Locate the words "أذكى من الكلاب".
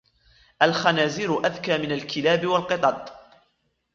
1.45-2.45